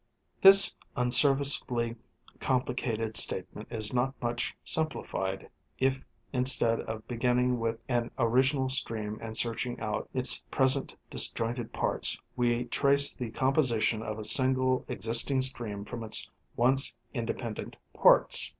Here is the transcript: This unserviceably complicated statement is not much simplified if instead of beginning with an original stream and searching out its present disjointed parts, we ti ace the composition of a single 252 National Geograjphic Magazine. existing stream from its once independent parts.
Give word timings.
This 0.41 0.75
unserviceably 0.97 1.95
complicated 2.39 3.15
statement 3.15 3.67
is 3.71 3.93
not 3.93 4.19
much 4.19 4.55
simplified 4.65 5.47
if 5.77 6.03
instead 6.33 6.79
of 6.81 7.07
beginning 7.07 7.59
with 7.59 7.83
an 7.87 8.09
original 8.17 8.67
stream 8.67 9.19
and 9.21 9.37
searching 9.37 9.79
out 9.79 10.09
its 10.11 10.39
present 10.49 10.95
disjointed 11.11 11.71
parts, 11.71 12.19
we 12.35 12.63
ti 12.63 12.87
ace 12.87 13.13
the 13.13 13.29
composition 13.29 14.01
of 14.01 14.17
a 14.17 14.23
single 14.23 14.79
252 14.85 14.85
National 14.85 14.85
Geograjphic 14.85 14.87
Magazine. 14.87 14.97
existing 14.97 15.41
stream 15.41 15.85
from 15.85 16.03
its 16.03 16.31
once 16.57 16.95
independent 17.13 17.75
parts. 17.93 18.49